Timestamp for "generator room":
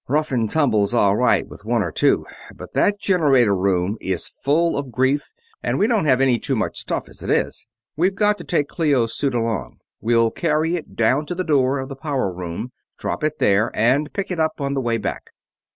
2.99-3.97